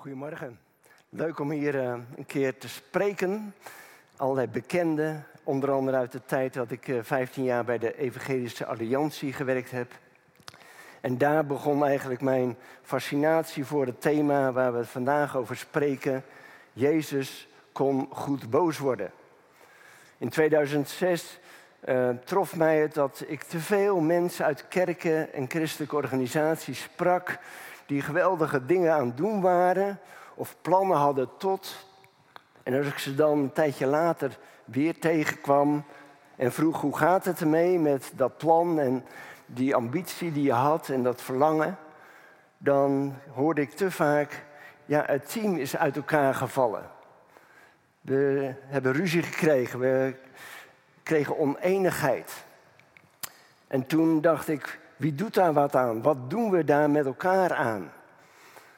[0.00, 0.58] Goedemorgen.
[1.08, 1.82] Leuk om hier uh,
[2.16, 3.54] een keer te spreken.
[4.16, 7.98] Allerlei bekenden, onder andere uit de tijd dat ik uh, eh, 15 jaar bij de
[7.98, 9.92] Evangelische Alliantie gewerkt heb.
[11.00, 16.24] En daar begon eigenlijk mijn fascinatie voor het thema waar we het vandaag over spreken.
[16.72, 19.10] Jezus kon goed boos worden.
[20.18, 21.38] In 2006
[21.84, 26.82] uh, eh, trof mij het dat ik te veel mensen uit kerken en christelijke organisaties
[26.82, 27.38] sprak
[27.90, 29.98] die geweldige dingen aan het doen waren
[30.34, 31.86] of plannen hadden tot.
[32.62, 35.84] En als ik ze dan een tijdje later weer tegenkwam
[36.36, 39.04] en vroeg hoe gaat het ermee met dat plan en
[39.46, 41.78] die ambitie die je had en dat verlangen,
[42.58, 44.44] dan hoorde ik te vaak,
[44.84, 46.90] ja, het team is uit elkaar gevallen.
[48.00, 50.14] We hebben ruzie gekregen, we
[51.02, 52.44] kregen oneenigheid.
[53.66, 56.02] En toen dacht ik, wie doet daar wat aan?
[56.02, 57.90] Wat doen we daar met elkaar aan?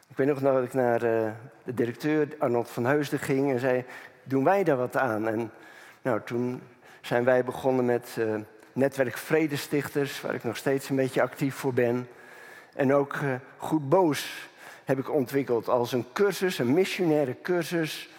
[0.09, 1.31] Ik weet nog dat ik naar uh,
[1.65, 3.85] de directeur Arnold van Heusden ging en zei:
[4.23, 5.29] Doen wij daar wat aan?
[5.29, 5.51] En
[6.03, 6.63] nou, toen
[7.01, 8.35] zijn wij begonnen met uh,
[8.73, 12.09] netwerk Vredestichters, waar ik nog steeds een beetje actief voor ben.
[12.75, 14.49] En ook uh, Goed Boos
[14.85, 18.11] heb ik ontwikkeld als een cursus, een missionaire cursus,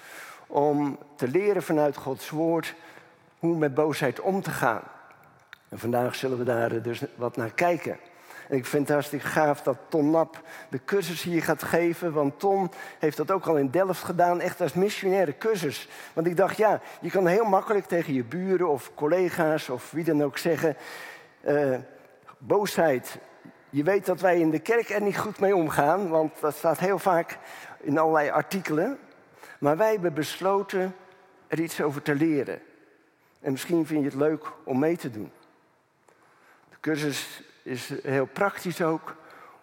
[0.47, 2.75] om te leren vanuit Gods Woord
[3.39, 4.83] hoe met boosheid om te gaan.
[5.73, 7.97] En vandaag zullen we daar dus wat naar kijken.
[8.49, 12.13] En ik vind het hartstikke gaaf dat Ton Nap de cursus hier gaat geven.
[12.13, 15.89] Want Ton heeft dat ook al in Delft gedaan, echt als missionaire cursus.
[16.13, 20.03] Want ik dacht, ja, je kan heel makkelijk tegen je buren of collega's of wie
[20.03, 20.75] dan ook zeggen...
[21.47, 21.77] Uh,
[22.37, 23.17] boosheid,
[23.69, 26.79] je weet dat wij in de kerk er niet goed mee omgaan, want dat staat
[26.79, 27.37] heel vaak
[27.79, 28.97] in allerlei artikelen.
[29.59, 30.95] Maar wij hebben besloten
[31.47, 32.59] er iets over te leren.
[33.41, 35.31] En misschien vind je het leuk om mee te doen.
[36.83, 39.15] Cursus is heel praktisch ook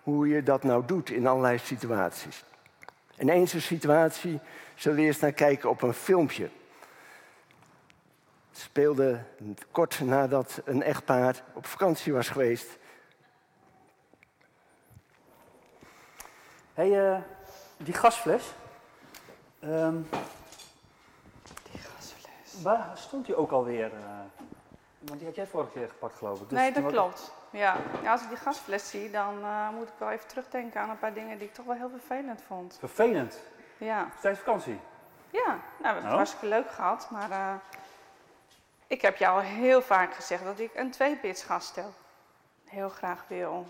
[0.03, 2.45] hoe je dat nou doet in allerlei situaties.
[3.17, 4.41] In een situatie
[4.75, 6.51] zullen we eerst naar kijken op een filmpje.
[8.51, 9.23] Het speelde
[9.71, 12.79] kort nadat een echtpaar op vakantie was geweest.
[16.75, 17.21] Hé, hey, uh,
[17.77, 18.55] die gasfles.
[19.65, 20.09] Um,
[21.71, 22.63] die gasfles.
[22.63, 23.91] Waar stond die ook alweer?
[23.93, 24.49] Uh,
[25.01, 26.49] want die had jij vorige keer gepakt, geloof ik.
[26.49, 27.33] Dus nee, dat klopt.
[27.51, 27.77] Ja.
[28.03, 30.99] ja, als ik die gasfles zie, dan uh, moet ik wel even terugdenken aan een
[30.99, 32.77] paar dingen die ik toch wel heel vervelend vond.
[32.79, 33.41] Vervelend?
[33.79, 34.09] Ja.
[34.21, 34.81] Tijdens vakantie?
[35.31, 36.17] Ja, nou, we hebben het oh.
[36.17, 37.55] hartstikke leuk gehad, maar uh,
[38.87, 41.93] ik heb jou al heel vaak gezegd dat ik een tweepits stel.
[42.65, 43.67] Heel graag wil.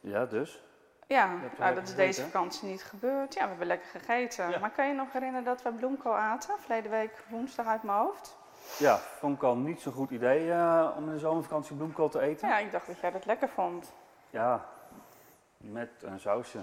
[0.00, 0.62] Ja, dus?
[1.06, 3.34] Ja, nou, dat is deze vakantie niet gebeurd.
[3.34, 4.50] Ja, we hebben lekker gegeten.
[4.50, 4.58] Ja.
[4.58, 6.58] Maar kan je nog herinneren dat we bloemkool aten?
[6.58, 8.36] Verleden week woensdag uit mijn hoofd.
[8.78, 12.20] Ja, vond ik al niet zo'n goed idee uh, om in de zomervakantie bloemkool te
[12.20, 12.48] eten.
[12.48, 13.92] Ja, ik dacht dat jij dat lekker vond.
[14.30, 14.68] Ja,
[15.56, 16.58] met een sausje.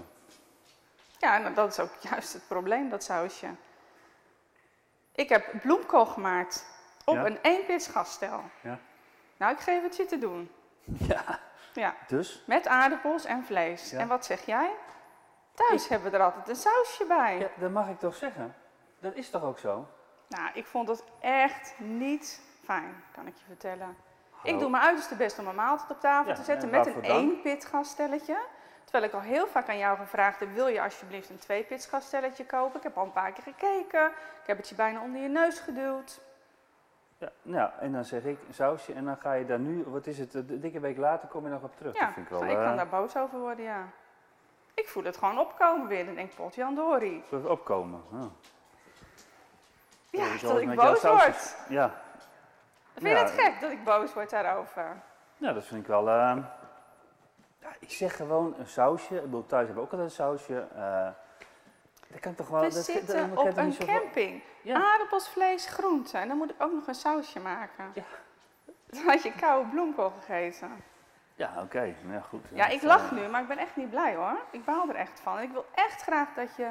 [1.18, 3.46] Ja, nou, dat is ook juist het probleem, dat sausje.
[5.12, 6.66] Ik heb bloemkool gemaakt
[7.04, 8.40] op een eenpits gasstel.
[8.60, 8.78] Ja.
[9.36, 10.50] Nou, ik geef het je te doen.
[11.08, 11.40] Ja.
[11.72, 11.94] ja.
[12.06, 12.42] Dus?
[12.46, 13.92] Met aardappels en vlees.
[13.92, 14.70] En wat zeg jij?
[15.54, 17.38] Thuis hebben we er altijd een sausje bij.
[17.38, 18.54] Ja, dat mag ik toch zeggen?
[18.98, 19.86] Dat is toch ook zo?
[20.28, 23.96] Nou, ik vond het echt niet fijn, kan ik je vertellen.
[24.42, 27.40] Ik doe mijn uiterste best om een maaltijd op tafel te zetten met een één
[27.40, 28.38] pit gasstelletje.
[28.84, 31.86] Terwijl ik al heel vaak aan jou gevraagd heb, wil je alsjeblieft een twee pit
[31.86, 32.76] gasstelletje kopen?
[32.76, 34.06] Ik heb al een paar keer gekeken.
[34.40, 36.20] Ik heb het je bijna onder je neus geduwd.
[37.18, 40.18] Ja, nou, en dan zeg ik sausje en dan ga je daar nu, wat is
[40.18, 41.98] het, een dikke week later kom je nog op terug.
[41.98, 42.76] Ja, vind ik, wel, ik kan uh...
[42.76, 43.88] daar boos over worden, ja.
[44.74, 46.04] Ik voel het gewoon opkomen weer.
[46.04, 47.24] Dan denk ik, pot Jan Dori.
[47.44, 48.24] Opkomen, oh.
[50.16, 51.56] Ja, dat ik boos word.
[51.68, 51.94] Ja.
[52.94, 54.96] Vind je het gek dat ik boos word daarover?
[55.36, 56.08] Ja, dat vind ik wel...
[56.08, 56.36] Uh...
[57.60, 59.14] Ja, ik zeg gewoon een sausje.
[59.14, 60.66] Ik bedoel, thuis hebben we ook altijd een sausje.
[60.76, 61.08] Uh...
[62.08, 62.60] Dat kan toch wel...
[62.60, 64.42] We dat, zitten op een camping.
[64.62, 64.92] Ja.
[64.92, 66.20] Aardappels, vlees, groenten.
[66.20, 67.90] En dan moet ik ook nog een sausje maken.
[67.94, 68.02] Ja.
[68.86, 70.84] Dan had je koude bloemkool gegeten.
[71.34, 71.94] Ja, oké.
[72.10, 72.44] Ja, goed.
[72.52, 74.38] Ja, ik lach nu, maar ik ben echt niet blij hoor.
[74.50, 75.40] Ik baal er echt van.
[75.40, 76.70] Ik wil echt graag dat je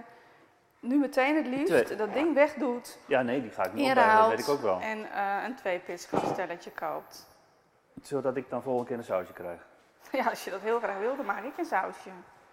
[0.83, 2.99] nu meteen het liefst dat ding wegdoet.
[3.05, 4.79] Ja, nee, die ga ik niet opbrengen, dat weet ik ook wel.
[4.79, 7.27] En uh, een tweepitskastelletje koopt.
[8.01, 9.61] Zodat ik dan volgende keer een sausje krijg.
[10.11, 12.09] Ja, als je dat heel graag wil, dan maak ik een sausje.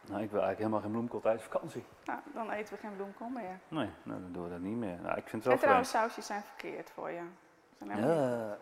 [0.09, 1.85] Nou, ik wil eigenlijk helemaal geen bloemkool tijdens vakantie.
[2.05, 3.59] Nou, dan eten we geen bloemkool meer.
[3.69, 4.99] Nee, nou, dan doen we dat niet meer.
[5.03, 7.23] Nou, ik vind het wel en trouwens, sausjes zijn verkeerd voor je.
[7.79, 8.59] Ja,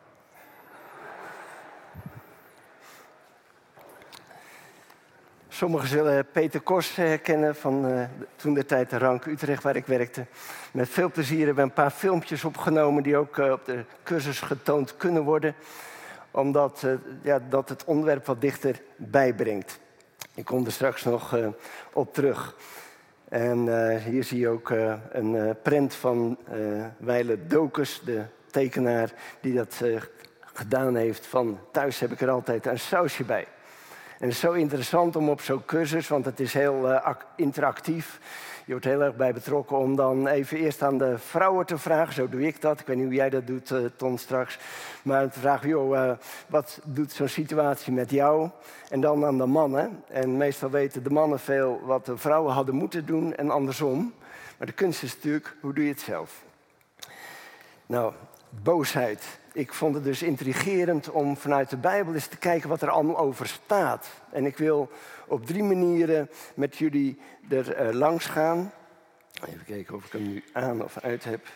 [5.58, 8.02] Sommigen zullen Peter Kors herkennen van uh,
[8.37, 10.26] toen de tijd de Rank Utrecht waar ik werkte.
[10.72, 14.40] Met veel plezier hebben we een paar filmpjes opgenomen die ook uh, op de cursus
[14.40, 15.55] getoond kunnen worden.
[16.31, 16.87] Omdat
[17.22, 19.78] ja, dat het onderwerp wat dichter bijbrengt.
[20.34, 21.37] Ik kom er straks nog
[21.93, 22.56] op terug.
[23.28, 24.70] En hier zie je ook
[25.11, 26.38] een print van
[26.96, 29.82] Weile Dokus, de tekenaar die dat
[30.40, 31.26] gedaan heeft.
[31.26, 33.46] Van thuis heb ik er altijd een sausje bij.
[34.19, 37.00] En het is zo interessant om op zo'n cursus, want het is heel
[37.37, 38.20] interactief
[38.69, 42.15] je wordt heel erg bij betrokken om dan even eerst aan de vrouwen te vragen.
[42.15, 42.81] Zo doe ik dat.
[42.81, 44.59] Ik weet niet hoe jij dat doet, uh, Ton, straks.
[45.03, 46.12] Maar te vragen, joh, uh,
[46.47, 48.50] wat doet zo'n situatie met jou?
[48.88, 50.03] En dan aan de mannen.
[50.09, 54.14] En meestal weten de mannen veel wat de vrouwen hadden moeten doen en andersom.
[54.59, 56.43] Maar de kunst is natuurlijk, hoe doe je het zelf?
[57.87, 58.12] Nou,
[58.50, 59.38] boosheid.
[59.58, 63.19] Ik vond het dus intrigerend om vanuit de Bijbel eens te kijken wat er allemaal
[63.19, 64.08] over staat.
[64.31, 64.90] En ik wil
[65.26, 68.72] op drie manieren met jullie er uh, langs gaan.
[69.49, 71.46] Even kijken of ik hem nu aan of uit heb.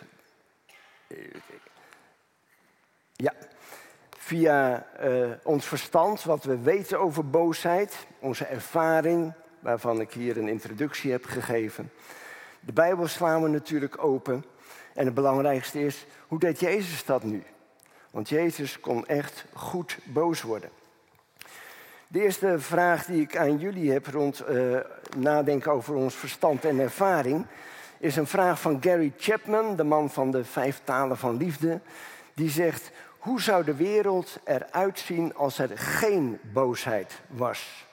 [3.15, 3.33] Ja,
[4.17, 10.47] via uh, ons verstand, wat we weten over boosheid, onze ervaring, waarvan ik hier een
[10.47, 11.91] introductie heb gegeven.
[12.59, 14.45] De Bijbel slaan we natuurlijk open.
[14.93, 17.43] En het belangrijkste is, hoe deed Jezus dat nu?
[18.13, 20.69] Want Jezus kon echt goed boos worden.
[22.07, 24.79] De eerste vraag die ik aan jullie heb rond uh,
[25.17, 27.45] nadenken over ons verstand en ervaring,
[27.97, 31.79] is een vraag van Gary Chapman, de man van de vijf talen van liefde.
[32.33, 37.87] Die zegt: Hoe zou de wereld eruit zien als er geen boosheid was?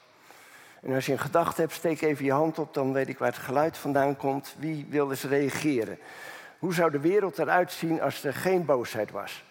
[0.83, 3.33] En als je een gedachte hebt, steek even je hand op, dan weet ik waar
[3.33, 4.55] het geluid vandaan komt.
[4.59, 5.99] Wie wil eens reageren?
[6.59, 9.45] Hoe zou de wereld eruit zien als er geen boosheid was?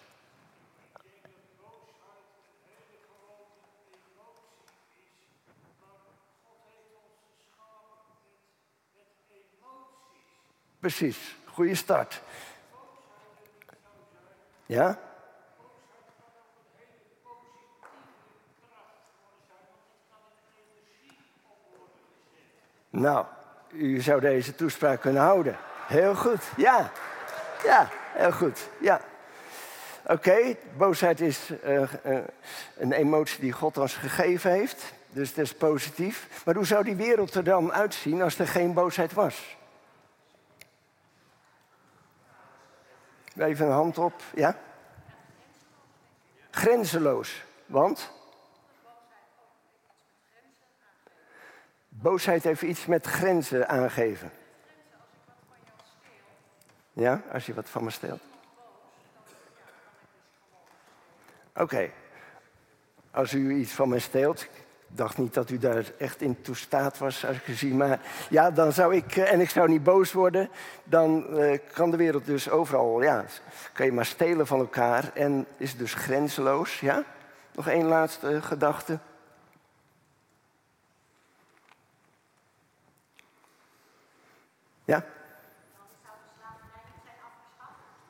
[10.80, 12.20] Precies, goede start.
[14.66, 14.98] Ja?
[22.90, 23.26] Nou,
[23.68, 25.56] u zou deze toespraak kunnen houden.
[25.86, 26.90] Heel goed, ja.
[27.64, 29.00] Ja, heel goed, ja.
[30.06, 32.18] Oké, boosheid is uh, uh,
[32.76, 34.92] een emotie die God ons gegeven heeft.
[35.08, 36.42] Dus het is positief.
[36.44, 39.58] Maar hoe zou die wereld er dan uitzien als er geen boosheid was?
[43.36, 44.58] Even een hand op, ja?
[46.50, 48.12] Grenzeloos, want?
[51.88, 54.32] Boosheid heeft iets met grenzen aangeven.
[56.92, 58.20] Ja, als je wat van me stelt.
[61.54, 61.90] Oké.
[63.10, 64.46] Als u iets van me steelt,
[64.92, 67.74] dacht niet dat u daar echt in toestaat was, als ik u.
[67.74, 68.00] Maar
[68.30, 70.48] ja, dan zou ik, eh, en ik zou niet boos worden,
[70.84, 73.24] dan uh, kan de wereld dus overal, ja,
[73.72, 77.04] kan je maar stelen van elkaar en is dus grenzeloos, ja?
[77.54, 78.98] Nog één laatste gedachte.
[84.84, 85.04] Ja?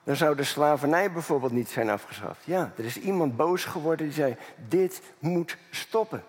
[0.04, 2.44] Dan zou de slavernij bijvoorbeeld niet zijn afgeschaft.
[2.44, 4.36] Ja, er is iemand boos geworden die zei:
[4.68, 6.24] Dit moet stoppen.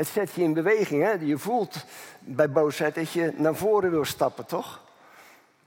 [0.00, 1.02] Het zet je in beweging.
[1.02, 1.10] Hè?
[1.10, 1.84] Je voelt
[2.18, 4.82] bij boosheid dat je naar voren wil stappen, toch?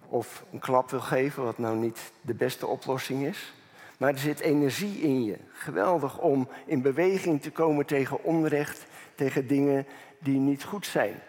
[0.08, 3.54] Of een klap wil geven, wat nou niet de beste oplossing is.
[3.98, 5.38] Maar er zit energie in je.
[5.52, 8.86] Geweldig om in beweging te komen tegen onrecht,
[9.16, 9.88] tegen dingen
[10.20, 11.22] die niet goed zijn.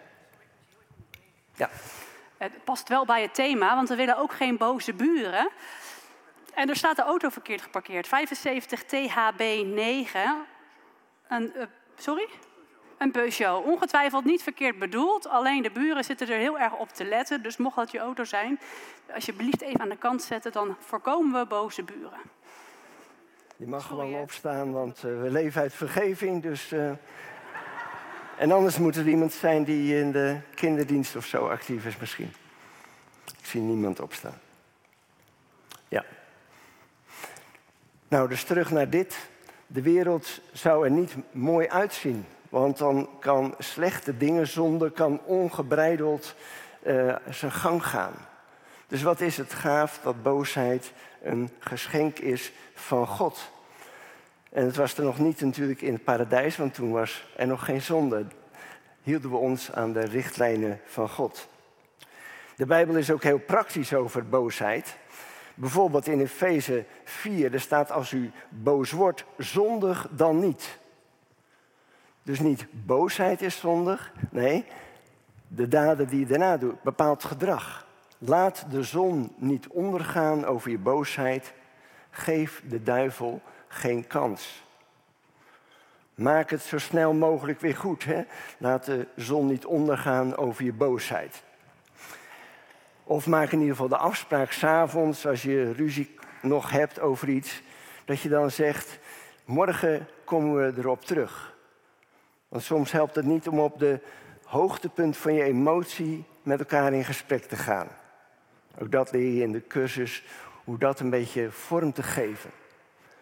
[1.55, 1.69] Ja.
[2.37, 5.49] Het past wel bij het thema, want we willen ook geen boze buren.
[6.53, 8.07] En er staat de auto verkeerd geparkeerd.
[8.07, 10.17] 75 THB9.
[11.27, 11.63] Een, uh,
[11.95, 12.27] sorry?
[12.97, 13.63] Een Peugeot.
[13.63, 15.27] Ongetwijfeld niet verkeerd bedoeld.
[15.27, 17.43] Alleen de buren zitten er heel erg op te letten.
[17.43, 18.59] Dus mocht dat je auto zijn,
[19.13, 20.51] alsjeblieft even aan de kant zetten.
[20.51, 22.19] Dan voorkomen we boze buren.
[23.57, 26.41] Je mag gewoon opstaan, want uh, we leven uit vergeving.
[26.41, 26.91] Dus, uh...
[28.37, 32.33] En anders moet er iemand zijn die in de kinderdienst of zo actief is misschien.
[33.39, 34.39] Ik zie niemand opstaan.
[35.87, 36.05] Ja.
[38.07, 39.29] Nou, dus terug naar dit.
[39.67, 42.25] De wereld zou er niet mooi uitzien.
[42.55, 46.35] Want dan kan slechte dingen, zonde, kan ongebreideld
[46.85, 48.13] uh, zijn gang gaan.
[48.87, 53.51] Dus wat is het gaaf dat boosheid een geschenk is van God.
[54.49, 57.65] En het was er nog niet natuurlijk in het paradijs, want toen was er nog
[57.65, 58.25] geen zonde.
[59.03, 61.47] Hielden we ons aan de richtlijnen van God.
[62.55, 64.95] De Bijbel is ook heel praktisch over boosheid.
[65.55, 70.83] Bijvoorbeeld in Efeze 4, er staat als u boos wordt, zondig dan niet.
[72.25, 74.65] Dus niet boosheid is zondig, nee,
[75.47, 77.87] de daden die je daarna doet, bepaalt gedrag.
[78.17, 81.53] Laat de zon niet ondergaan over je boosheid.
[82.09, 84.63] Geef de duivel geen kans.
[86.15, 88.03] Maak het zo snel mogelijk weer goed.
[88.03, 88.23] Hè?
[88.57, 91.43] Laat de zon niet ondergaan over je boosheid.
[93.03, 97.61] Of maak in ieder geval de afspraak s'avonds, als je ruzie nog hebt over iets,
[98.05, 98.99] dat je dan zegt,
[99.45, 101.54] morgen komen we erop terug.
[102.55, 103.99] Want soms helpt het niet om op de
[104.43, 107.87] hoogtepunt van je emotie met elkaar in gesprek te gaan.
[108.79, 110.23] Ook dat leer je in de cursus,
[110.63, 112.49] hoe dat een beetje vorm te geven.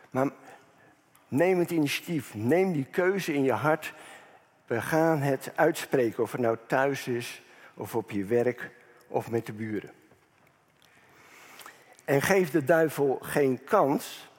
[0.10, 0.30] Maar
[1.28, 3.94] neem het initiatief, neem die keuze in je hart.
[4.66, 7.42] We gaan het uitspreken, of het nou thuis is,
[7.74, 8.72] of op je werk,
[9.08, 9.92] of met de buren.
[12.06, 14.30] En geef de duivel geen kans.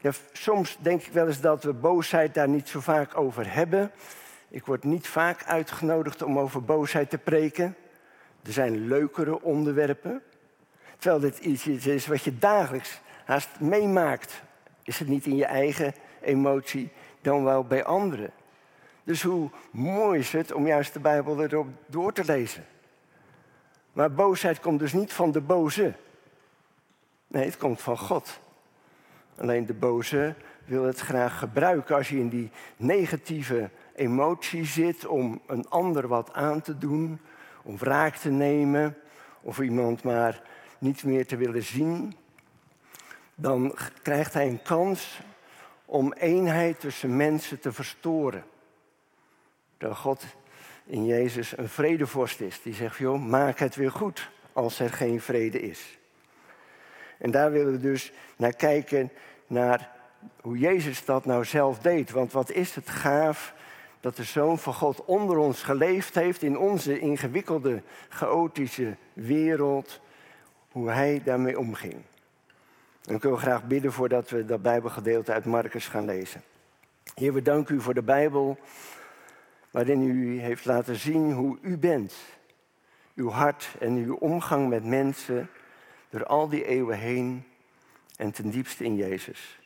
[0.00, 3.92] Ja, soms denk ik wel eens dat we boosheid daar niet zo vaak over hebben.
[4.56, 7.76] Ik word niet vaak uitgenodigd om over boosheid te preken.
[8.42, 10.22] Er zijn leukere onderwerpen.
[10.98, 14.42] Terwijl dit iets is wat je dagelijks haast meemaakt.
[14.82, 18.30] Is het niet in je eigen emotie, dan wel bij anderen.
[19.04, 22.64] Dus hoe mooi is het om juist de Bijbel erop door te lezen.
[23.92, 25.94] Maar boosheid komt dus niet van de boze.
[27.26, 28.40] Nee, het komt van God.
[29.38, 30.34] Alleen de boze
[30.64, 36.32] wil het graag gebruiken als je in die negatieve emotie zit om een ander wat
[36.32, 37.20] aan te doen,
[37.62, 38.96] om wraak te nemen
[39.40, 40.42] of iemand maar
[40.78, 42.16] niet meer te willen zien.
[43.34, 45.20] Dan krijgt hij een kans
[45.84, 48.44] om eenheid tussen mensen te verstoren.
[49.78, 50.24] Dat God
[50.84, 52.62] in Jezus een vredevorst is.
[52.62, 55.98] Die zegt, joh, maak het weer goed als er geen vrede is.
[57.18, 59.10] En daar willen we dus naar kijken,
[59.46, 59.90] naar
[60.40, 62.10] hoe Jezus dat nou zelf deed.
[62.10, 63.54] Want wat is het gaaf
[64.06, 70.00] dat de Zoon van God onder ons geleefd heeft in onze ingewikkelde, chaotische wereld,
[70.70, 71.94] hoe hij daarmee omging.
[73.04, 76.42] En ik wil graag bidden voordat we dat Bijbelgedeelte uit Marcus gaan lezen.
[77.14, 78.58] Heer, we danken u voor de Bijbel,
[79.70, 82.14] waarin u heeft laten zien hoe u bent.
[83.14, 85.48] Uw hart en uw omgang met mensen
[86.10, 87.44] door al die eeuwen heen
[88.16, 89.58] en ten diepste in Jezus.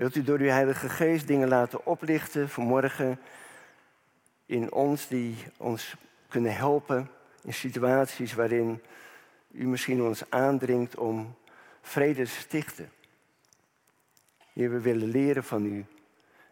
[0.00, 3.20] Wilt u door uw Heilige Geest dingen laten oplichten vanmorgen
[4.46, 5.94] in ons die ons
[6.28, 7.10] kunnen helpen
[7.42, 8.82] in situaties waarin
[9.50, 11.34] u misschien ons aandringt om
[11.82, 12.90] vrede te stichten.
[14.52, 15.84] Heer, we willen leren van u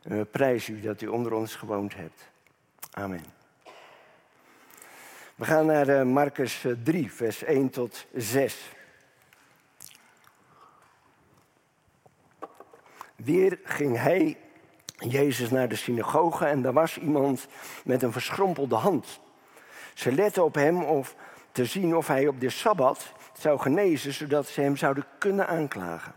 [0.03, 2.29] en we prijzen u dat u onder ons gewoond hebt.
[2.91, 3.25] Amen.
[5.35, 8.73] We gaan naar eh, Marcus 3, eh, vers 1 tot 6.
[13.25, 14.37] Weer ging hij,
[14.99, 17.47] Jezus, naar de synagoge en daar was iemand
[17.85, 19.21] met een verschrompelde hand.
[19.95, 21.05] Ze letten op hem om
[21.53, 26.15] te zien of hij op de Sabbat zou genezen, zodat ze hem zouden kunnen aanklagen.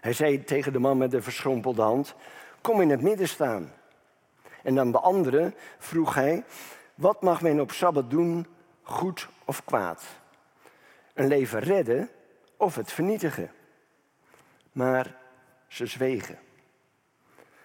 [0.00, 2.14] Hij zei tegen de man met de verschrompelde hand,
[2.60, 3.72] kom in het midden staan.
[4.62, 6.44] En aan de andere vroeg hij,
[6.94, 8.46] wat mag men op Sabbat doen,
[8.82, 10.04] goed of kwaad?
[11.14, 12.10] Een leven redden
[12.56, 13.50] of het vernietigen?
[14.72, 15.24] Maar
[15.66, 16.38] ze zwegen.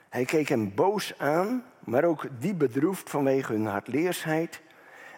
[0.10, 4.62] Hij keek hem boos aan, maar ook diep bedroefd vanwege hun hardleersheid.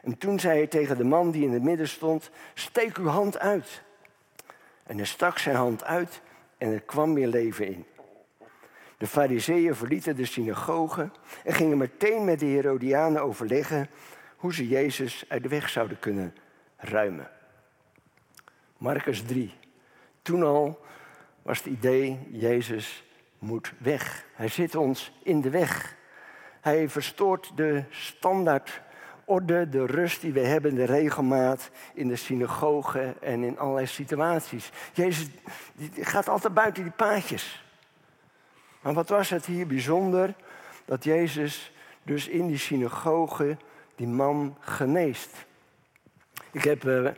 [0.01, 3.39] En toen zei hij tegen de man die in het midden stond: Steek uw hand
[3.39, 3.83] uit.
[4.83, 6.21] En hij stak zijn hand uit
[6.57, 7.85] en er kwam weer leven in.
[8.97, 11.09] De fariseeën verlieten de synagoge
[11.43, 13.89] en gingen meteen met de Herodianen overleggen
[14.35, 16.35] hoe ze Jezus uit de weg zouden kunnen
[16.77, 17.29] ruimen.
[18.77, 19.53] Marcus 3.
[20.21, 20.85] Toen al
[21.43, 23.03] was het idee, Jezus
[23.39, 24.25] moet weg.
[24.33, 25.95] Hij zit ons in de weg.
[26.61, 33.43] Hij verstoort de standaardorde, de rust die we hebben, de regelmaat in de synagoge en
[33.43, 34.71] in allerlei situaties.
[34.93, 35.27] Jezus
[35.99, 37.65] gaat altijd buiten die paadjes.
[38.81, 40.33] Maar wat was het hier bijzonder
[40.85, 41.71] dat Jezus
[42.03, 43.57] dus in die synagoge
[43.95, 45.45] die man geneest.
[46.51, 47.09] Ik heb uh,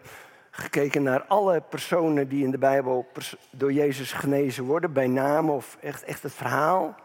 [0.56, 3.08] gekeken naar alle personen die in de Bijbel
[3.50, 6.96] door Jezus genezen worden, bij naam of echt, echt het verhaal.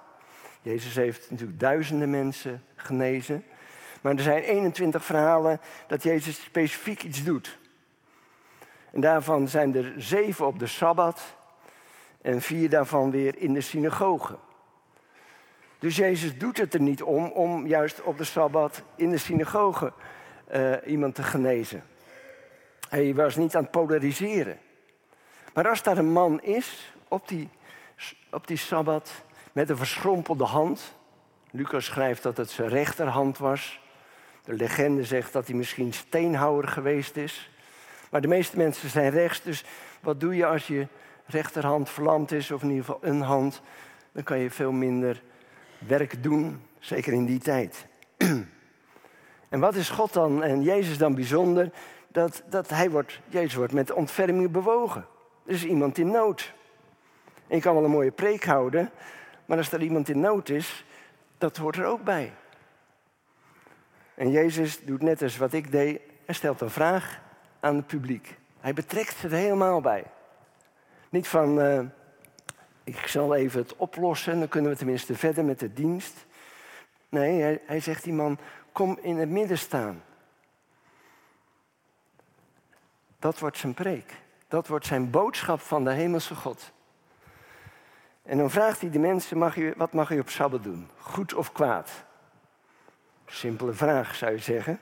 [0.62, 3.44] Jezus heeft natuurlijk duizenden mensen genezen.
[4.00, 7.58] Maar er zijn 21 verhalen dat Jezus specifiek iets doet.
[8.92, 11.20] En daarvan zijn er zeven op de Sabbat
[12.22, 14.38] en vier daarvan weer in de synagoge.
[15.78, 19.92] Dus Jezus doet het er niet om om juist op de Sabbat in de synagoge
[20.54, 21.82] uh, iemand te genezen.
[22.90, 24.58] Hij was niet aan het polariseren.
[25.54, 27.48] Maar als daar een man is op die,
[28.30, 30.94] op die Sabbat met een verschrompelde hand.
[31.50, 33.80] Lucas schrijft dat het zijn rechterhand was.
[34.44, 37.50] De legende zegt dat hij misschien steenhouwer geweest is.
[38.10, 39.64] Maar de meeste mensen zijn rechts, dus
[40.00, 40.86] wat doe je als je
[41.26, 43.62] rechterhand verlamd is, of in ieder geval een hand?
[44.12, 45.22] Dan kan je veel minder
[45.78, 47.86] werk doen, zeker in die tijd.
[49.48, 51.70] En wat is God dan en Jezus dan bijzonder?
[52.12, 55.06] Dat, dat hij wordt, Jezus wordt met ontferming bewogen.
[55.46, 56.52] Er is iemand in nood.
[57.46, 58.90] En je kan wel een mooie preek houden,
[59.46, 60.84] maar als er iemand in nood is,
[61.38, 62.32] dat hoort er ook bij.
[64.14, 67.20] En Jezus doet net als wat ik deed, hij stelt een vraag
[67.60, 68.38] aan het publiek.
[68.60, 70.04] Hij betrekt ze er helemaal bij.
[71.08, 71.80] Niet van, uh,
[72.84, 76.26] ik zal even het oplossen, dan kunnen we tenminste verder met de dienst.
[77.08, 78.38] Nee, hij, hij zegt die man,
[78.72, 80.02] kom in het midden staan.
[83.20, 84.16] Dat wordt zijn preek.
[84.48, 86.72] Dat wordt zijn boodschap van de hemelse God.
[88.22, 90.88] En dan vraagt hij de mensen, mag wat mag u op Sabbat doen?
[90.98, 91.90] Goed of kwaad?
[93.26, 94.80] Simpele vraag, zou je zeggen.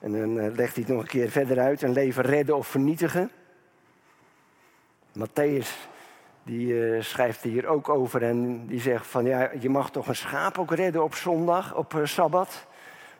[0.00, 1.82] En dan eh, legt hij het nog een keer verder uit.
[1.82, 3.30] Een leven redden of vernietigen.
[5.18, 5.88] Matthäus
[6.42, 10.16] die uh, schrijft hier ook over en die zegt van ja, je mag toch een
[10.16, 12.66] schaap ook redden op zondag, op uh, Sabbat.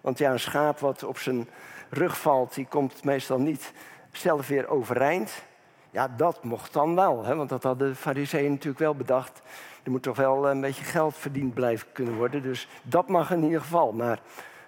[0.01, 1.49] Want ja, een schaap wat op zijn
[1.91, 3.73] rug valt, die komt meestal niet
[4.13, 5.43] zelf weer overeind.
[5.91, 9.43] Ja, dat mocht dan wel, hè, want dat hadden de fariseeën natuurlijk wel bedacht.
[9.83, 12.43] Er moet toch wel een beetje geld verdiend blijven kunnen worden.
[12.43, 13.93] Dus dat mag in ieder geval.
[13.93, 14.21] Maar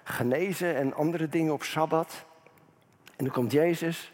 [0.03, 2.25] genezen en andere dingen op Sabbat.
[3.15, 4.11] En dan komt Jezus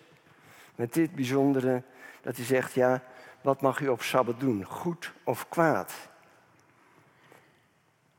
[0.76, 1.84] met dit bijzondere,
[2.22, 3.04] dat hij zegt, ja,
[3.42, 5.94] wat mag u op Sabbat doen, goed of kwaad?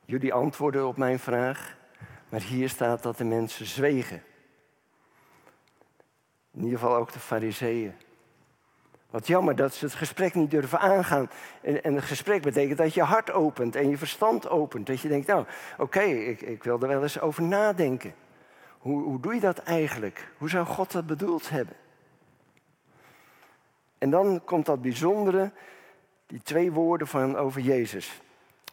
[0.05, 1.77] Jullie antwoorden op mijn vraag,
[2.29, 4.23] maar hier staat dat de mensen zwegen.
[6.59, 7.95] In ieder geval ook de fariseeën.
[9.11, 11.31] Wat jammer dat ze het gesprek niet durven aangaan.
[11.61, 14.87] En, en het gesprek betekent dat je hart opent en je verstand opent.
[14.87, 15.47] Dat je denkt, nou,
[15.79, 18.15] oké, ik, ik wil er wel eens over nadenken.
[18.79, 20.33] Hoe, hoe doe je dat eigenlijk?
[20.39, 21.77] Hoe zou God dat bedoeld hebben?
[23.99, 25.53] En dan komt dat bijzondere,
[26.27, 28.23] die twee woorden van over Jezus.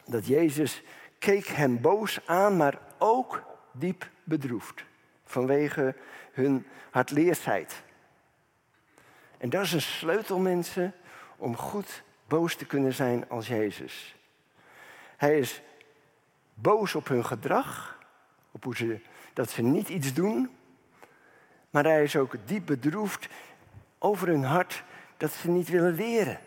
[0.04, 0.82] Dat Jezus
[1.18, 4.84] keek hem boos aan, maar ook diep bedroefd.
[5.26, 5.94] Vanwege
[6.32, 7.82] hun hardleersheid.
[9.38, 10.94] En dat is een sleutel, mensen,
[11.36, 14.16] om goed boos te kunnen zijn als Jezus.
[15.16, 15.62] Hij is
[16.54, 17.98] boos op hun gedrag,
[18.50, 19.00] op hoe ze,
[19.32, 20.50] dat ze niet iets doen.
[21.70, 23.28] Maar hij is ook diep bedroefd
[23.98, 24.84] over hun hart
[25.16, 26.38] dat ze niet willen leren.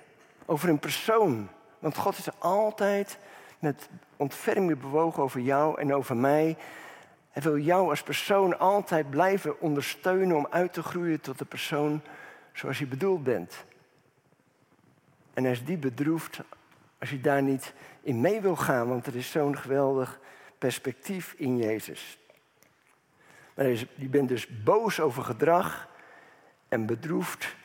[0.45, 1.49] Over hun persoon.
[1.79, 3.17] Want God is altijd
[3.59, 6.57] met ontferming bewogen over jou en over mij.
[7.29, 12.01] Hij wil jou als persoon altijd blijven ondersteunen om uit te groeien tot de persoon
[12.53, 13.65] zoals je bedoeld bent.
[15.33, 16.39] En hij is die bedroefd
[16.99, 20.19] als je daar niet in mee wil gaan, want er is zo'n geweldig
[20.57, 22.17] perspectief in Jezus.
[23.53, 23.65] Maar
[23.95, 25.87] je bent dus boos over gedrag
[26.67, 27.55] en bedroefd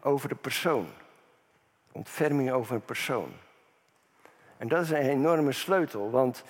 [0.00, 0.86] over de persoon.
[1.92, 3.32] Ontferming over een persoon.
[4.56, 6.44] En dat is een enorme sleutel, want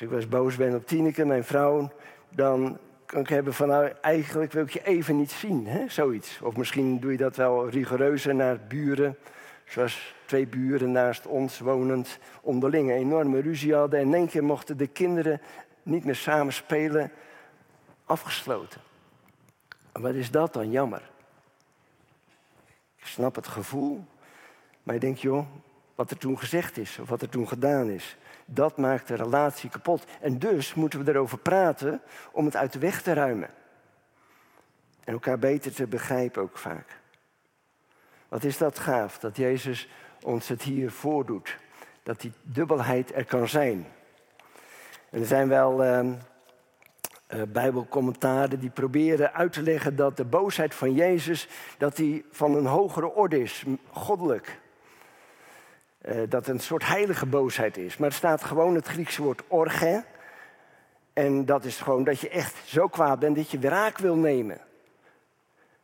[0.00, 1.92] als ik eens boos ben op Tineke, mijn vrouw,
[2.28, 5.88] dan kan ik hebben van nou, eigenlijk wil ik je even niet zien, hè?
[5.88, 6.40] zoiets.
[6.42, 9.18] Of misschien doe je dat wel rigoureuzer naar buren,
[9.64, 14.00] zoals twee buren naast ons wonend onderling een enorme ruzie hadden.
[14.00, 15.40] En in één keer mochten de kinderen
[15.82, 17.10] niet meer samen spelen,
[18.04, 18.80] afgesloten.
[19.92, 21.10] Wat is dat dan jammer?
[22.96, 24.04] Ik snap het gevoel,
[24.82, 25.46] maar ik denk, joh,
[25.94, 28.16] wat er toen gezegd is of wat er toen gedaan is,
[28.50, 30.04] dat maakt de relatie kapot.
[30.20, 32.00] En dus moeten we erover praten
[32.32, 33.50] om het uit de weg te ruimen.
[35.04, 36.96] En elkaar beter te begrijpen ook vaak.
[38.28, 39.88] Wat is dat gaaf, dat Jezus
[40.22, 41.56] ons het hier voordoet.
[42.02, 43.86] Dat die dubbelheid er kan zijn.
[45.10, 50.94] Er zijn wel uh, uh, bijbelcommentaren die proberen uit te leggen dat de boosheid van
[50.94, 54.58] Jezus dat die van een hogere orde is, goddelijk.
[56.08, 57.96] Uh, dat een soort heilige boosheid is.
[57.96, 60.04] Maar er staat gewoon het Griekse woord orge.
[61.12, 64.60] En dat is gewoon dat je echt zo kwaad bent dat je wraak wil nemen.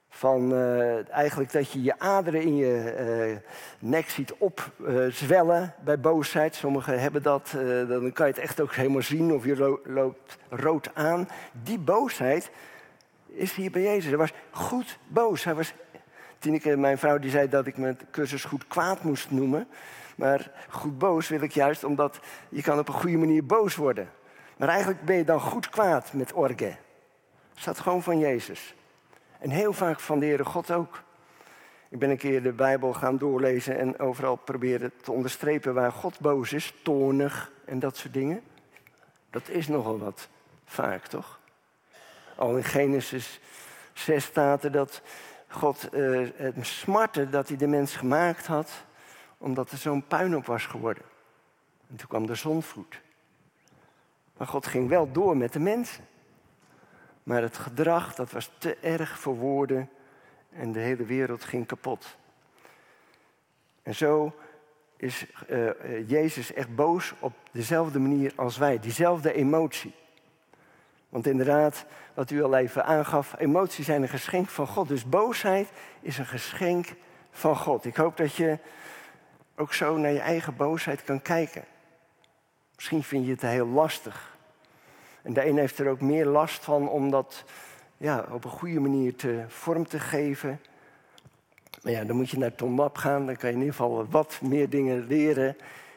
[0.08, 2.94] Van uh, eigenlijk dat je je aderen in je
[3.30, 3.36] uh,
[3.78, 6.54] nek ziet opzwellen bij boosheid.
[6.54, 7.50] Sommigen hebben dat,
[7.88, 11.28] dan kan je het echt ook helemaal zien of je loopt rood aan.
[11.62, 12.50] Die boosheid
[13.26, 14.04] is hier bij Jezus.
[14.04, 15.44] Hij was goed boos.
[15.44, 15.74] Hij was,
[16.38, 19.68] Tineke, mijn vrouw, die zei dat ik mijn cursus goed kwaad moest noemen.
[20.16, 24.10] Maar goed boos wil ik juist omdat je kan op een goede manier boos worden.
[24.56, 26.76] Maar eigenlijk ben je dan goed kwaad met orge.
[27.52, 28.74] Dat staat gewoon van Jezus.
[29.38, 31.02] En heel vaak van de Heere God ook.
[31.88, 36.20] Ik ben een keer de Bijbel gaan doorlezen en overal proberen te onderstrepen waar God
[36.20, 38.42] boos is, toornig en dat soort dingen.
[39.30, 40.28] Dat is nogal wat
[40.64, 41.40] vaak, toch?
[42.36, 43.40] Al in Genesis
[43.92, 45.02] 6 staat er dat
[45.48, 48.70] God uh, het smarte dat hij de mens gemaakt had,
[49.44, 51.02] omdat er zo'n puin op was geworden.
[51.90, 53.00] En toen kwam de zonvloed.
[54.36, 56.04] Maar God ging wel door met de mensen.
[57.22, 59.90] Maar het gedrag, dat was te erg voor woorden
[60.50, 62.16] en de hele wereld ging kapot.
[63.82, 64.34] En zo
[64.96, 69.94] is uh, Jezus echt boos op dezelfde manier als wij, diezelfde emotie.
[71.08, 74.88] Want inderdaad, wat u al even aangaf, emoties zijn een geschenk van God.
[74.88, 75.68] Dus boosheid
[76.00, 76.94] is een geschenk
[77.30, 77.84] van God.
[77.84, 78.58] Ik hoop dat je
[79.56, 81.64] ook zo naar je eigen boosheid kan kijken.
[82.74, 84.36] Misschien vind je het heel lastig.
[85.22, 87.44] En de een heeft er ook meer last van om dat
[87.96, 90.60] ja, op een goede manier te vorm te geven.
[91.82, 93.26] Maar ja, dan moet je naar Tom Lab gaan.
[93.26, 95.56] Dan kan je in ieder geval wat meer dingen leren.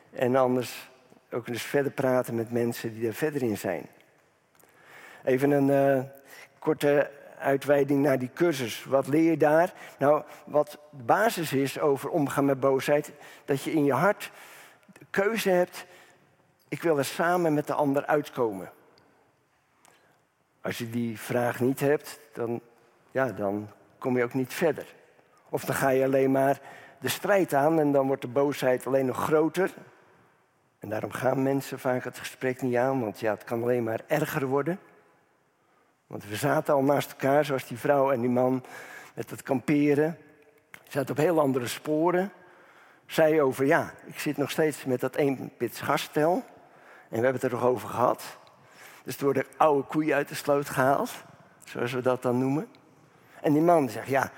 [0.09, 0.89] En anders
[1.31, 3.85] ook eens verder praten met mensen die er verder in zijn.
[5.23, 6.03] Even een uh,
[6.59, 8.83] korte uitweiding naar die cursus.
[8.83, 9.73] Wat leer je daar?
[9.99, 13.11] Nou, wat de basis is over omgaan met boosheid,
[13.45, 14.31] dat je in je hart
[14.99, 15.85] de keuze hebt,
[16.67, 18.71] ik wil er samen met de ander uitkomen.
[20.61, 22.61] Als je die vraag niet hebt, dan,
[23.11, 24.95] ja, dan kom je ook niet verder.
[25.49, 26.61] Of dan ga je alleen maar
[26.99, 29.73] de strijd aan en dan wordt de boosheid alleen nog groter.
[30.79, 34.01] En daarom gaan mensen vaak het gesprek niet aan, want ja, het kan alleen maar
[34.07, 34.79] erger worden.
[36.07, 38.63] Want we zaten al naast elkaar, zoals die vrouw en die man
[39.13, 40.17] met het kamperen.
[40.71, 42.31] Ze zaten op heel andere sporen.
[43.05, 46.33] Zij over, ja, ik zit nog steeds met dat eenpits gasstel.
[47.09, 48.37] En we hebben het er nog over gehad.
[49.03, 51.11] Dus er worden oude koeien uit de sloot gehaald,
[51.63, 52.67] zoals we dat dan noemen.
[53.41, 54.31] En die man zegt, ja,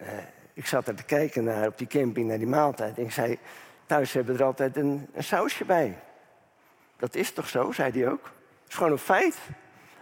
[0.00, 0.08] uh,
[0.52, 2.98] ik zat er te kijken naar, op die camping naar die maaltijd.
[2.98, 3.38] En ik zei,
[3.86, 5.98] thuis hebben we er altijd een, een sausje bij.
[6.96, 8.24] Dat is toch zo, zei hij ook.
[8.24, 9.36] Het is gewoon een feit.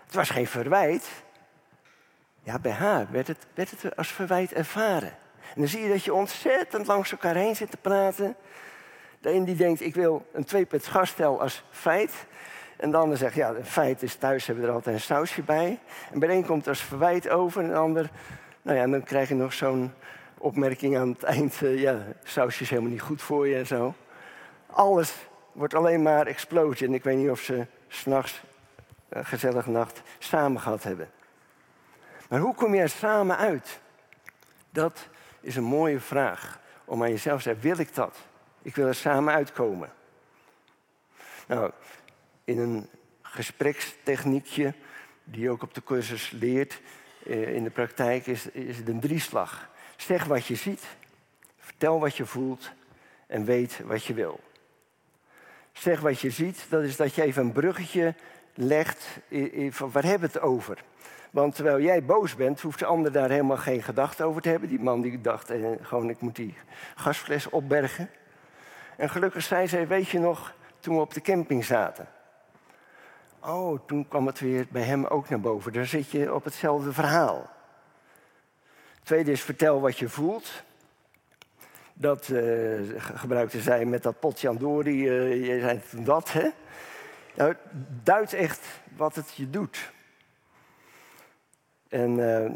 [0.06, 1.08] Het was geen verwijt.
[2.42, 5.12] Ja, bij haar werd het, werd het als verwijt ervaren.
[5.54, 8.36] En dan zie je dat je ontzettend langs elkaar heen zit te praten.
[9.20, 12.12] De een die denkt, ik wil een tweepet gasstel als feit.
[12.76, 15.42] En de ander zegt, ja, een feit is thuis hebben we er altijd een sausje
[15.42, 15.78] bij.
[16.12, 18.10] En bij de een komt als verwijt over en de ander...
[18.62, 19.92] Nou ja, dan krijg je nog zo'n
[20.38, 21.60] opmerking aan het eind.
[21.62, 23.94] Uh, ja, sausje is helemaal niet goed voor je en zo.
[24.66, 25.14] Alles
[25.52, 26.86] wordt alleen maar explosie.
[26.86, 28.42] En ik weet niet of ze s'nachts
[29.14, 31.10] gezellige nacht samen gehad hebben.
[32.28, 33.80] Maar hoe kom je er samen uit?
[34.70, 35.08] Dat
[35.40, 38.16] is een mooie vraag om aan jezelf te zeggen, wil ik dat?
[38.62, 39.92] Ik wil er samen uitkomen.
[41.46, 41.70] Nou,
[42.44, 42.88] in een
[43.22, 44.74] gesprekstechniekje
[45.24, 46.80] die je ook op de cursus leert,
[47.26, 49.70] eh, in de praktijk is, is het een drieslag.
[49.96, 50.86] Zeg wat je ziet,
[51.58, 52.72] vertel wat je voelt
[53.26, 54.40] en weet wat je wil.
[55.72, 58.14] Zeg wat je ziet, dat is dat je even een bruggetje
[58.54, 59.18] legt
[59.70, 60.84] van waar hebben we het over?
[61.34, 64.68] Want terwijl jij boos bent, hoeft de ander daar helemaal geen gedachte over te hebben.
[64.68, 66.54] Die man die dacht eh, gewoon, ik moet die
[66.94, 68.10] gasfles opbergen.
[68.96, 72.08] En gelukkig zei zij, weet je nog, toen we op de camping zaten.
[73.40, 75.72] Oh, toen kwam het weer bij hem ook naar boven.
[75.72, 77.50] Dan zit je op hetzelfde verhaal.
[79.02, 80.62] Tweede is vertel wat je voelt.
[81.94, 86.48] Dat uh, gebruikte zij met dat potjandori, uh, eh, je zei dat, hè?
[87.34, 87.54] Nou,
[88.02, 88.66] duidt echt
[88.96, 89.92] wat het je doet.
[91.88, 92.50] En uh,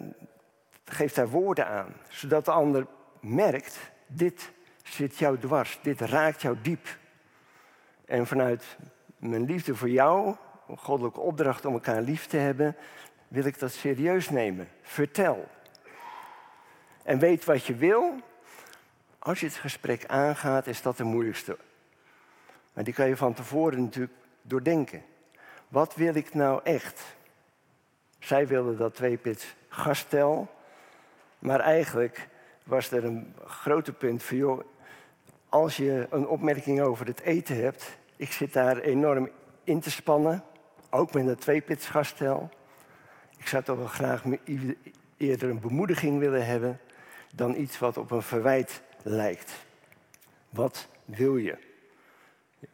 [0.84, 2.86] geeft daar woorden aan, zodat de ander
[3.20, 4.50] merkt, dit
[4.82, 6.98] zit jou dwars, dit raakt jou diep.
[8.04, 8.76] En vanuit
[9.16, 10.36] mijn liefde voor jou,
[10.68, 12.76] een goddelijke opdracht om elkaar lief te hebben,
[13.28, 14.68] wil ik dat serieus nemen.
[14.82, 15.48] Vertel.
[17.02, 18.14] En weet wat je wil.
[19.18, 21.58] Als je het gesprek aangaat, is dat de moeilijkste.
[22.72, 24.12] Maar die kan je van tevoren natuurlijk
[24.48, 25.02] doordenken.
[25.68, 27.16] Wat wil ik nou echt?
[28.18, 30.48] Zij wilde dat tweepits gastel.
[31.38, 32.28] Maar eigenlijk
[32.64, 34.60] was er een grote punt van, joh,
[35.48, 39.30] als je een opmerking over het eten hebt, ik zit daar enorm
[39.64, 40.44] in te spannen,
[40.90, 42.50] ook met een tweepits gastel.
[43.38, 44.24] Ik zou toch wel graag
[45.16, 46.80] eerder een bemoediging willen hebben
[47.34, 49.66] dan iets wat op een verwijt lijkt.
[50.48, 51.67] Wat wil je?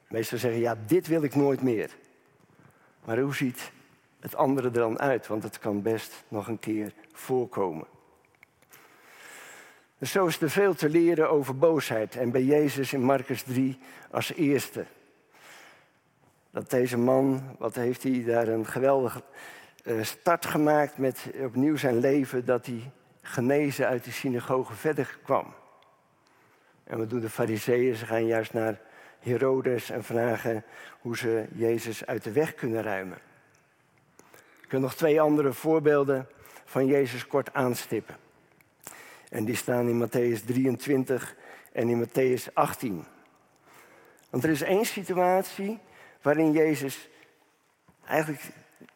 [0.08, 1.90] Meestal zeggen, ja, dit wil ik nooit meer.
[3.04, 3.72] Maar hoe ziet
[4.20, 5.26] het andere er dan uit?
[5.26, 7.86] Want het kan best nog een keer voorkomen.
[9.98, 12.16] Dus zo is er veel te leren over boosheid.
[12.16, 13.78] En bij Jezus in Marcus 3
[14.10, 14.84] als eerste.
[16.50, 19.22] Dat deze man, wat heeft hij daar een geweldige
[19.84, 22.90] eh, start gemaakt met opnieuw zijn leven, dat hij
[23.22, 25.54] genezen uit de synagoge verder kwam.
[26.84, 27.94] En wat doen de fariseeën?
[27.94, 28.80] Ze gaan juist naar
[29.24, 30.64] Herodes en vragen
[31.00, 33.18] hoe ze Jezus uit de weg kunnen ruimen.
[34.62, 36.28] Ik wil nog twee andere voorbeelden
[36.64, 38.16] van Jezus kort aanstippen.
[39.28, 41.36] En die staan in Matthäus 23
[41.72, 43.04] en in Matthäus 18.
[44.30, 45.78] Want er is één situatie
[46.22, 47.08] waarin Jezus
[48.04, 48.42] eigenlijk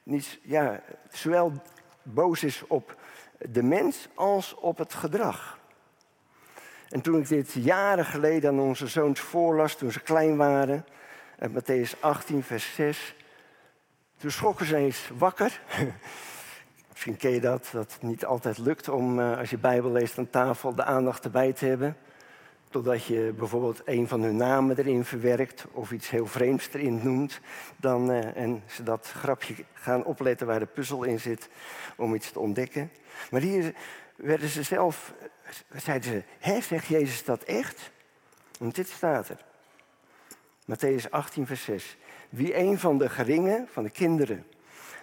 [0.03, 1.53] niet, ja, zowel
[2.03, 2.97] boos is op
[3.39, 5.58] de mens als op het gedrag.
[6.89, 10.85] En toen ik dit jaren geleden aan onze zoons voorlas, toen ze klein waren,
[11.39, 13.15] uit Matthäus 18, vers 6,
[14.17, 15.61] toen schrokken ze eens wakker.
[16.91, 20.19] Misschien ken je dat, dat het niet altijd lukt om uh, als je Bijbel leest
[20.19, 21.97] aan tafel de aandacht erbij te hebben.
[22.71, 27.41] Totdat je bijvoorbeeld een van hun namen erin verwerkt of iets heel vreemds erin noemt.
[27.77, 31.49] Dan, uh, en ze dat grapje gaan opletten waar de puzzel in zit
[31.97, 32.91] om iets te ontdekken.
[33.31, 33.75] Maar hier
[34.19, 35.15] werden ze zelf,
[35.77, 37.91] zeiden ze, hè, zegt Jezus dat echt?
[38.59, 39.45] Want dit staat er.
[40.65, 41.97] Matthäus 18, vers 6.
[42.29, 44.47] Wie een van de geringen, van de kinderen,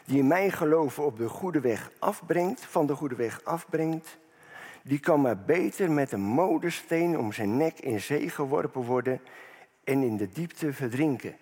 [0.06, 4.18] die in mij geloven op de goede weg afbrengt, van de goede weg afbrengt,
[4.84, 9.22] die kan maar beter met een modesteen om zijn nek in zee geworpen worden
[9.84, 11.38] en in de diepte verdrinken.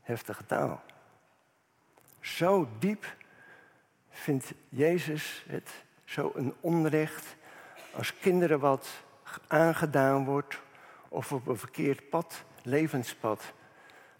[0.00, 0.82] Heftige taal.
[2.20, 3.18] Zo diep
[4.10, 5.70] vindt Jezus het
[6.04, 7.36] zo een onrecht
[7.94, 8.88] als kinderen wat
[9.46, 10.60] aangedaan wordt
[11.08, 13.52] of op een verkeerd pad, levenspad,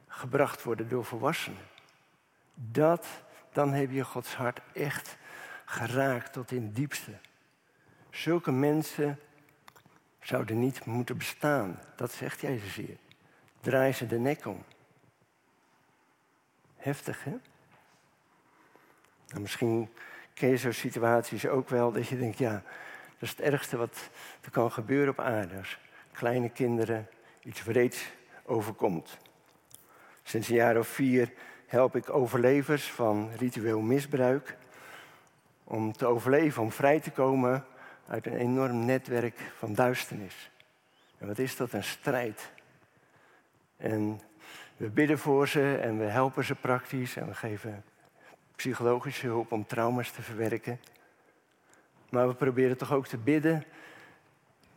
[0.07, 1.63] gebracht worden door volwassenen.
[2.55, 3.07] Dat,
[3.53, 5.17] dan heb je Gods hart echt
[5.65, 7.13] geraakt tot in het diepste.
[8.11, 9.19] Zulke mensen
[10.21, 11.81] zouden niet moeten bestaan.
[11.97, 12.97] Dat zegt Jezus hier.
[13.61, 14.65] Draai ze de nek om.
[16.77, 17.37] Heftig, hè?
[19.31, 19.89] Nou, misschien
[20.35, 24.11] ken je zo'n situaties ook wel dat je denkt, ja, dat is het ergste wat
[24.41, 25.57] er kan gebeuren op aarde.
[25.57, 25.79] Als
[26.13, 27.09] kleine kinderen
[27.43, 28.11] iets wreeds
[28.45, 29.19] overkomt.
[30.23, 31.33] Sinds een jaar of vier
[31.67, 34.57] help ik overlevers van ritueel misbruik
[35.65, 37.65] om te overleven, om vrij te komen
[38.09, 40.51] uit een enorm netwerk van duisternis.
[41.19, 41.73] En wat is dat?
[41.73, 42.53] Een strijd.
[43.77, 44.21] En
[44.77, 47.85] we bidden voor ze en we helpen ze praktisch en we geven
[48.61, 50.81] psychologische hulp om trauma's te verwerken.
[52.09, 53.65] Maar we proberen toch ook te bidden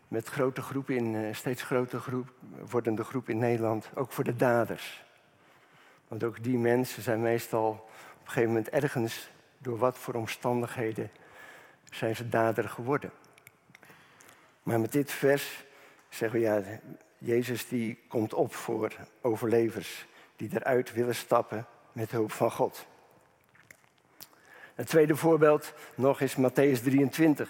[0.07, 2.33] met grote groepen in, eh, steeds groter groep,
[2.69, 5.03] wordende groep in Nederland, ook voor de daders.
[6.07, 11.11] Want ook die mensen zijn meestal op een gegeven moment ergens, door wat voor omstandigheden,
[11.91, 13.11] zijn ze dader geworden.
[14.63, 15.63] Maar met dit vers
[16.09, 16.61] zeggen we ja,
[17.17, 22.91] Jezus die komt op voor overlevers die eruit willen stappen met hulp van God.
[24.75, 27.49] Het tweede voorbeeld nog is Matthäus 23.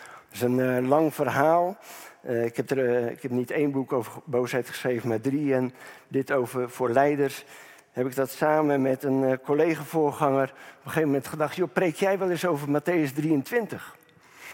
[0.00, 1.78] Dat is een uh, lang verhaal.
[2.24, 5.54] Uh, ik, heb er, uh, ik heb niet één boek over boosheid geschreven, maar drie.
[5.54, 5.74] En
[6.08, 7.44] dit over voor leiders
[7.90, 11.56] heb ik dat samen met een collega-voorganger op een gegeven moment gedacht...
[11.56, 13.96] joh, preek jij wel eens over Matthäus 23?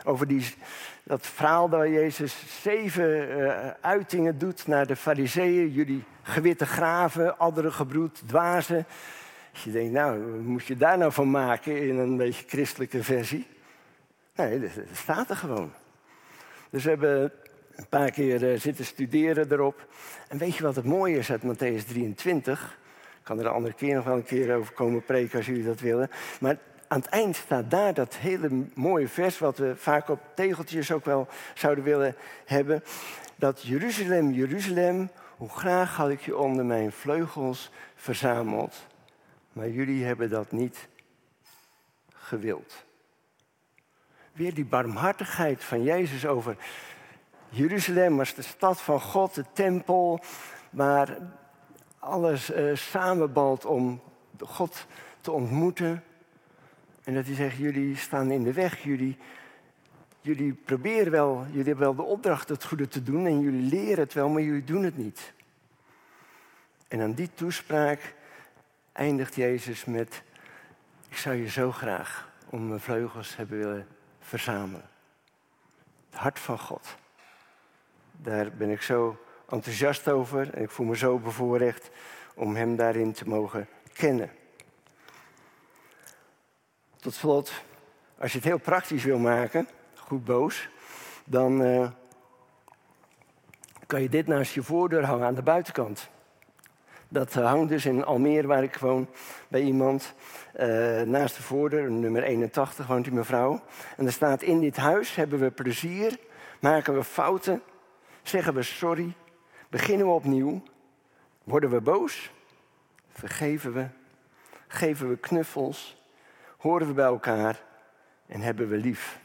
[0.04, 0.54] Over die,
[1.02, 3.28] dat verhaal dat Jezus zeven
[3.80, 5.72] uitingen doet naar de fariseeën.
[5.72, 8.86] Jullie gewitte graven, andere gebroed, dwazen...
[9.52, 13.46] Als je denkt, nou, moet je daar nou van maken in een beetje christelijke versie?
[14.34, 15.72] Nee, dat staat er gewoon.
[16.70, 17.32] Dus we hebben
[17.74, 19.86] een paar keer eh, zitten studeren erop.
[20.28, 22.78] En weet je wat het mooie is uit Matthäus 23?
[23.18, 25.64] Ik kan er een andere keer nog wel een keer over komen preken als jullie
[25.64, 26.10] dat willen.
[26.40, 30.92] Maar aan het eind staat daar dat hele mooie vers, wat we vaak op tegeltjes
[30.92, 32.82] ook wel zouden willen hebben.
[33.36, 38.86] Dat Jeruzalem, Jeruzalem, hoe graag had ik je onder mijn vleugels verzameld.
[39.52, 40.88] Maar jullie hebben dat niet
[42.12, 42.84] gewild.
[44.32, 46.56] Weer die barmhartigheid van Jezus over
[47.48, 50.20] Jeruzalem als de stad van God, de tempel,
[50.70, 51.16] waar
[51.98, 54.02] alles uh, samenbalt om
[54.38, 54.86] God
[55.20, 56.04] te ontmoeten.
[57.04, 59.16] En dat hij zegt, jullie staan in de weg, jullie,
[60.20, 63.98] jullie proberen wel, jullie hebben wel de opdracht het goede te doen en jullie leren
[63.98, 65.32] het wel, maar jullie doen het niet.
[66.88, 68.14] En aan die toespraak
[68.92, 70.22] eindigt Jezus met,
[71.08, 73.86] ik zou je zo graag om mijn vleugels hebben willen
[74.20, 74.88] verzamelen.
[76.10, 76.96] Het hart van God.
[78.12, 81.90] Daar ben ik zo enthousiast over en ik voel me zo bevoorrecht
[82.34, 84.30] om Hem daarin te mogen kennen.
[86.96, 87.52] Tot slot,
[88.18, 90.68] als je het heel praktisch wil maken, goed boos,
[91.24, 91.90] dan uh,
[93.86, 96.10] kan je dit naast je voordeur hangen aan de buitenkant.
[97.12, 99.08] Dat eh, hangt dus in Almere, waar ik woon,
[99.48, 100.14] bij iemand.
[100.60, 103.62] Uh, naast de voordeur, nummer 81, woont die mevrouw.
[103.96, 106.18] En er staat: In dit huis hebben we plezier,
[106.60, 107.62] maken we fouten,
[108.22, 109.12] zeggen we sorry,
[109.68, 110.62] beginnen we opnieuw,
[111.44, 112.30] worden we boos,
[113.10, 113.86] vergeven we,
[114.68, 116.02] geven we knuffels,
[116.56, 117.62] horen we bij elkaar
[118.26, 119.20] en hebben we lief.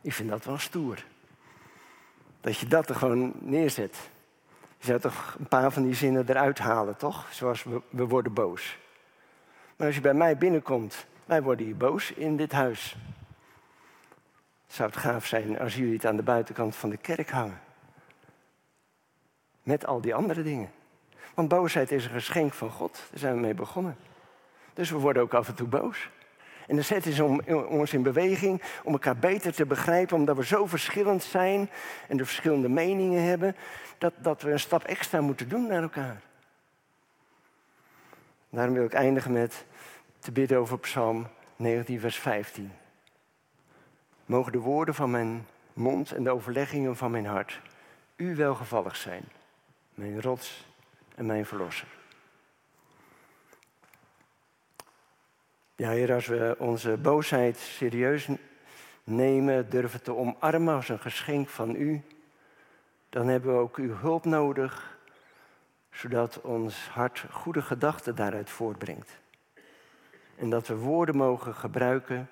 [0.00, 1.04] Ik vind dat wel stoer.
[2.40, 4.12] Dat je dat er gewoon neerzet.
[4.84, 7.26] Je zou toch een paar van die zinnen eruit halen, toch?
[7.30, 8.78] Zoals we, we worden boos.
[9.76, 12.96] Maar als je bij mij binnenkomt, wij worden hier boos in dit huis.
[14.66, 17.60] Zou het gaaf zijn als jullie het aan de buitenkant van de kerk hangen.
[19.62, 20.70] Met al die andere dingen.
[21.34, 22.92] Want boosheid is een geschenk van God.
[23.10, 23.96] Daar zijn we mee begonnen.
[24.74, 26.10] Dus we worden ook af en toe boos.
[26.66, 27.24] En dan zetten ze
[27.68, 31.70] ons in beweging om elkaar beter te begrijpen, omdat we zo verschillend zijn
[32.08, 33.56] en de verschillende meningen hebben,
[33.98, 36.20] dat, dat we een stap extra moeten doen naar elkaar.
[38.50, 39.64] Daarom wil ik eindigen met
[40.18, 41.26] te bidden over Psalm
[41.56, 42.72] 19, vers 15.
[44.26, 47.60] Mogen de woorden van mijn mond en de overleggingen van mijn hart
[48.16, 49.24] u welgevallig zijn,
[49.94, 50.66] mijn rots
[51.14, 51.88] en mijn verlosser.
[55.76, 58.28] Ja, Heer, als we onze boosheid serieus
[59.04, 62.02] nemen, durven te omarmen als een geschenk van U,
[63.14, 64.98] dan hebben we ook Uw hulp nodig,
[65.90, 69.18] zodat ons hart goede gedachten daaruit voortbrengt.
[70.36, 72.28] En dat we woorden mogen gebruiken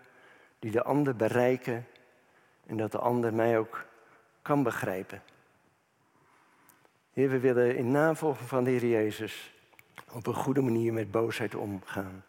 [0.59, 1.87] die de ander bereiken
[2.67, 3.85] en dat de ander mij ook
[4.43, 5.23] kan begrijpen.
[7.13, 9.55] Heer, we willen in navolging van de Heer Jezus
[10.13, 12.25] op een goede manier met boosheid omgaan.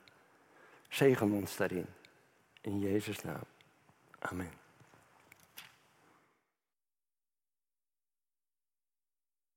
[0.88, 1.88] Zegen ons daarin.
[2.62, 3.44] In Jezus' naam.
[4.20, 4.63] Amen.